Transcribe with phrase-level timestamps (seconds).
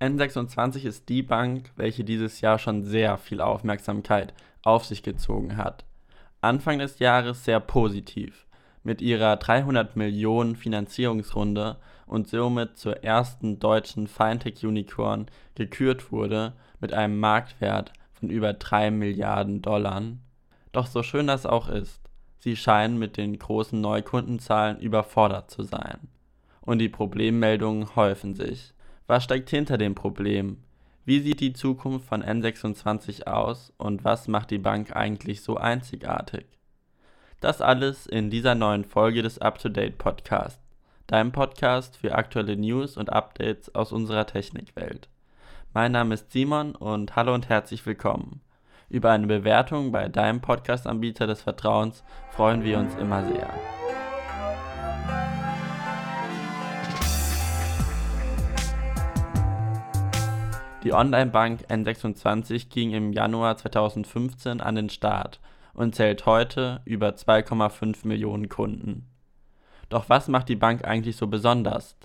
[0.00, 5.84] N26 ist die Bank, welche dieses Jahr schon sehr viel Aufmerksamkeit auf sich gezogen hat.
[6.40, 8.46] Anfang des Jahres sehr positiv
[8.82, 11.76] mit ihrer 300 Millionen Finanzierungsrunde
[12.06, 19.60] und somit zur ersten deutschen Fintech-Unicorn gekürt wurde mit einem Marktwert von über 3 Milliarden
[19.60, 20.02] Dollar.
[20.72, 22.00] Doch so schön das auch ist,
[22.38, 26.08] sie scheinen mit den großen Neukundenzahlen überfordert zu sein.
[26.62, 28.72] Und die Problemmeldungen häufen sich.
[29.10, 30.58] Was steckt hinter dem Problem?
[31.04, 36.46] Wie sieht die Zukunft von N26 aus und was macht die Bank eigentlich so einzigartig?
[37.40, 40.62] Das alles in dieser neuen Folge des Up-to-Date Podcasts,
[41.08, 45.08] deinem Podcast für aktuelle News und Updates aus unserer Technikwelt.
[45.74, 48.42] Mein Name ist Simon und hallo und herzlich willkommen.
[48.88, 53.50] Über eine Bewertung bei deinem Podcast-Anbieter des Vertrauens freuen wir uns immer sehr.
[60.82, 65.38] Die Online-Bank N26 ging im Januar 2015 an den Start
[65.74, 69.06] und zählt heute über 2,5 Millionen Kunden.
[69.90, 71.96] Doch was macht die Bank eigentlich so besonders?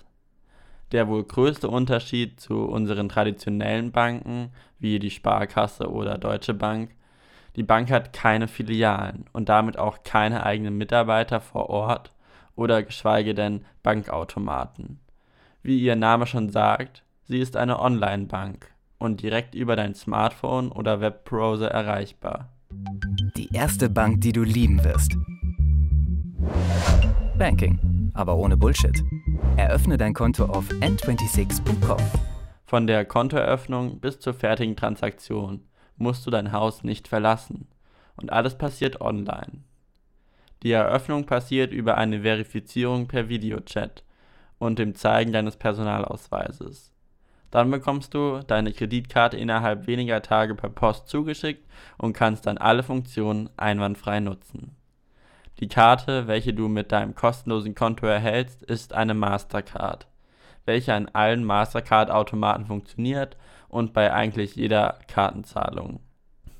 [0.92, 6.90] Der wohl größte Unterschied zu unseren traditionellen Banken wie die Sparkasse oder Deutsche Bank,
[7.56, 12.12] die Bank hat keine Filialen und damit auch keine eigenen Mitarbeiter vor Ort
[12.56, 15.00] oder geschweige denn Bankautomaten.
[15.62, 21.00] Wie ihr Name schon sagt, sie ist eine Online-Bank und direkt über dein Smartphone oder
[21.00, 22.52] Webbrowser erreichbar.
[23.36, 25.16] Die erste Bank, die du lieben wirst.
[27.38, 29.02] Banking, aber ohne Bullshit.
[29.56, 31.98] Eröffne dein Konto auf n26.com.
[32.64, 35.62] Von der Kontoeröffnung bis zur fertigen Transaktion
[35.96, 37.68] musst du dein Haus nicht verlassen.
[38.16, 39.62] Und alles passiert online.
[40.62, 44.02] Die Eröffnung passiert über eine Verifizierung per Videochat
[44.58, 46.92] und dem Zeigen deines Personalausweises.
[47.50, 51.66] Dann bekommst du deine Kreditkarte innerhalb weniger Tage per Post zugeschickt
[51.98, 54.76] und kannst dann alle Funktionen einwandfrei nutzen.
[55.60, 60.06] Die Karte, welche du mit deinem kostenlosen Konto erhältst, ist eine Mastercard,
[60.66, 63.36] welche an allen Mastercard-Automaten funktioniert
[63.68, 66.00] und bei eigentlich jeder Kartenzahlung.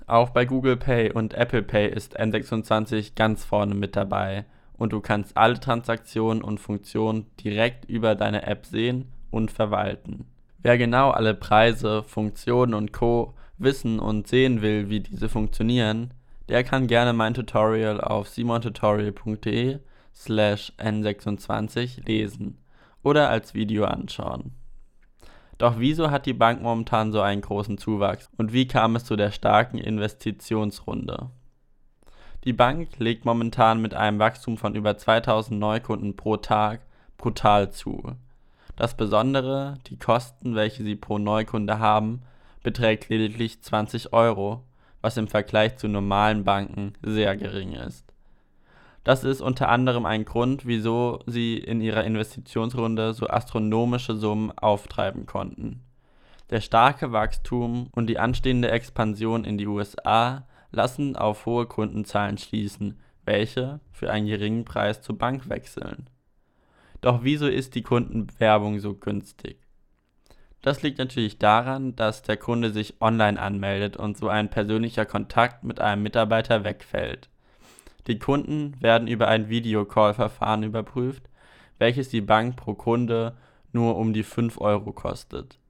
[0.06, 4.44] Auch bei Google Pay und Apple Pay ist N26 ganz vorne mit dabei
[4.78, 10.26] und du kannst alle Transaktionen und Funktionen direkt über deine App sehen und verwalten.
[10.66, 13.34] Wer genau alle Preise, Funktionen und Co.
[13.56, 16.12] wissen und sehen will, wie diese funktionieren,
[16.48, 19.78] der kann gerne mein Tutorial auf simontutorial.de
[20.12, 22.58] slash n26 lesen
[23.04, 24.54] oder als Video anschauen.
[25.56, 29.14] Doch wieso hat die Bank momentan so einen großen Zuwachs und wie kam es zu
[29.14, 31.30] der starken Investitionsrunde?
[32.42, 36.80] Die Bank legt momentan mit einem Wachstum von über 2000 Neukunden pro Tag
[37.18, 38.16] brutal zu.
[38.76, 42.20] Das Besondere, die Kosten, welche sie pro Neukunde haben,
[42.62, 44.64] beträgt lediglich 20 Euro,
[45.00, 48.04] was im Vergleich zu normalen Banken sehr gering ist.
[49.02, 55.24] Das ist unter anderem ein Grund, wieso sie in ihrer Investitionsrunde so astronomische Summen auftreiben
[55.24, 55.80] konnten.
[56.50, 63.00] Der starke Wachstum und die anstehende Expansion in die USA lassen auf hohe Kundenzahlen schließen,
[63.24, 66.10] welche für einen geringen Preis zur Bank wechseln.
[67.06, 69.60] Doch wieso ist die Kundenwerbung so günstig?
[70.60, 75.62] Das liegt natürlich daran, dass der Kunde sich online anmeldet und so ein persönlicher Kontakt
[75.62, 77.28] mit einem Mitarbeiter wegfällt.
[78.08, 81.22] Die Kunden werden über ein Videocall-Verfahren überprüft,
[81.78, 83.36] welches die Bank pro Kunde
[83.70, 85.60] nur um die 5 Euro kostet.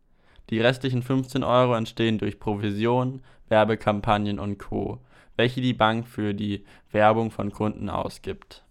[0.49, 3.21] Die restlichen 15 Euro entstehen durch Provision,
[3.51, 5.01] Werbekampagnen und Co.,
[5.37, 8.66] welche die Bank für die Werbung von Kunden ausgibt.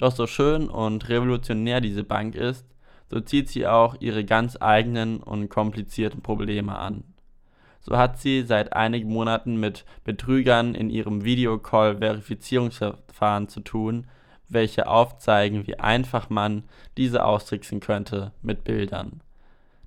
[0.00, 2.64] Doch so schön und revolutionär diese Bank ist,
[3.10, 7.04] so zieht sie auch ihre ganz eigenen und komplizierten Probleme an.
[7.82, 14.06] So hat sie seit einigen Monaten mit Betrügern in ihrem Videocall-Verifizierungsverfahren zu tun,
[14.48, 16.64] welche aufzeigen, wie einfach man
[16.96, 19.20] diese austricksen könnte mit Bildern.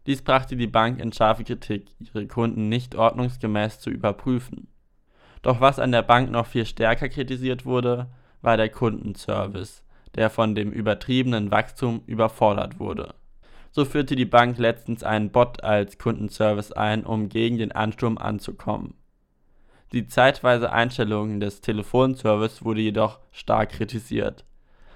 [0.05, 4.67] Dies brachte die Bank in scharfe Kritik, ihre Kunden nicht ordnungsgemäß zu überprüfen.
[5.41, 8.09] Doch was an der Bank noch viel stärker kritisiert wurde,
[8.43, 9.83] war der Kundenservice,
[10.15, 13.15] der von dem übertriebenen Wachstum überfordert wurde.
[13.71, 18.93] So führte die Bank letztens einen Bot als Kundenservice ein, um gegen den Ansturm anzukommen.
[19.91, 24.45] Die zeitweise Einstellung des Telefonservice wurde jedoch stark kritisiert.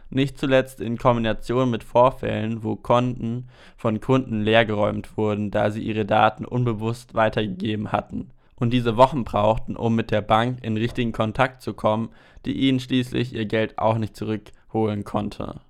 [0.10, 6.06] Nicht zuletzt in Kombination mit Vorfällen, wo Konten von Kunden leergeräumt wurden, da sie ihre
[6.06, 11.62] Daten unbewusst weitergegeben hatten und diese Wochen brauchten, um mit der Bank in richtigen Kontakt
[11.62, 12.10] zu kommen,
[12.46, 15.62] die ihnen schließlich ihr Geld auch nicht zurück holen konnte.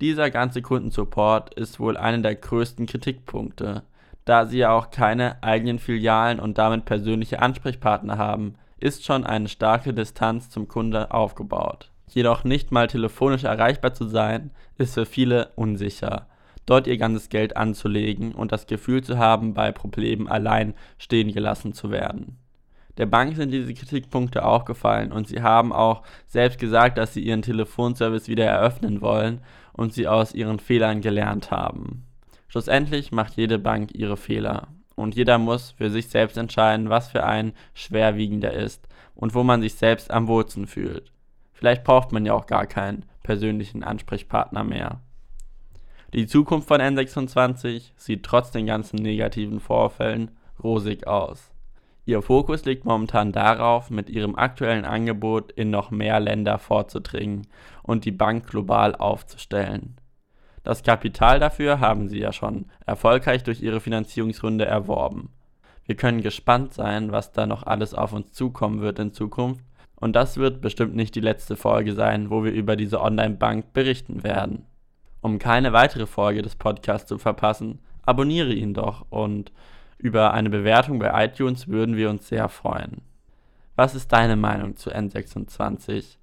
[0.00, 3.82] Dieser ganze Kundensupport ist wohl einer der größten Kritikpunkte,
[4.26, 9.48] Da sie ja auch keine eigenen Filialen und damit persönliche Ansprechpartner haben, ist schon eine
[9.48, 11.90] starke Distanz zum Kunde aufgebaut.
[12.08, 16.26] Jedoch nicht mal telefonisch erreichbar zu sein, ist für viele unsicher,
[16.66, 21.72] dort ihr ganzes Geld anzulegen und das Gefühl zu haben, bei Problemen allein stehen gelassen
[21.72, 22.36] zu werden.
[22.98, 27.42] Der Bank sind diese Kritikpunkte aufgefallen und sie haben auch selbst gesagt, dass sie ihren
[27.42, 29.40] Telefonservice wieder eröffnen wollen
[29.72, 32.06] und sie aus ihren Fehlern gelernt haben.
[32.48, 37.24] Schlussendlich macht jede Bank ihre Fehler und jeder muss für sich selbst entscheiden, was für
[37.24, 41.12] einen schwerwiegender ist und wo man sich selbst am wohlsten fühlt.
[41.52, 45.00] Vielleicht braucht man ja auch gar keinen persönlichen Ansprechpartner mehr.
[46.14, 50.30] Die Zukunft von N26 sieht trotz den ganzen negativen Vorfällen
[50.62, 51.55] rosig aus.
[52.08, 57.48] Ihr Fokus liegt momentan darauf, mit ihrem aktuellen Angebot in noch mehr Länder vorzudringen
[57.82, 59.96] und die Bank global aufzustellen.
[60.62, 65.30] Das Kapital dafür haben sie ja schon erfolgreich durch ihre Finanzierungsrunde erworben.
[65.84, 69.64] Wir können gespannt sein, was da noch alles auf uns zukommen wird in Zukunft
[69.96, 74.22] und das wird bestimmt nicht die letzte Folge sein, wo wir über diese Online-Bank berichten
[74.22, 74.64] werden.
[75.22, 79.50] Um keine weitere Folge des Podcasts zu verpassen, abonniere ihn doch und
[79.98, 83.02] über eine Bewertung bei iTunes würden wir uns sehr freuen.
[83.76, 86.16] Was ist deine Meinung zu N26?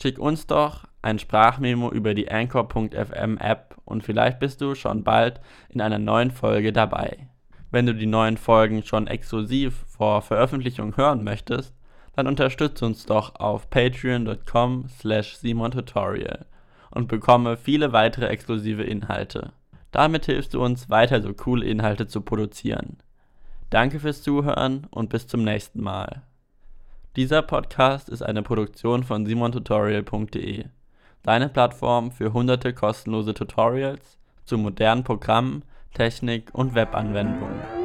[0.00, 5.40] Schick uns doch ein Sprachmemo über die Anchor.fm App und vielleicht bist du schon bald
[5.68, 7.28] in einer neuen Folge dabei.
[7.70, 11.74] Wenn du die neuen Folgen schon exklusiv vor Veröffentlichung hören möchtest,
[12.14, 16.46] dann unterstütze uns doch auf patreon.com slash simontutorial
[16.90, 19.52] und bekomme viele weitere exklusive Inhalte.
[19.90, 22.98] Damit hilfst du uns weiter so coole Inhalte zu produzieren.
[23.70, 26.22] Danke fürs Zuhören und bis zum nächsten Mal.
[27.16, 30.64] Dieser Podcast ist eine Produktion von simontutorial.de,
[31.22, 37.77] deine Plattform für hunderte kostenlose Tutorials zu modernen Programmen, Technik und Webanwendungen.